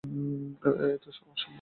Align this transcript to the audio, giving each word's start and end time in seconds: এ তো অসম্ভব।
এ 0.03 0.97
তো 1.03 1.09
অসম্ভব। 1.09 1.47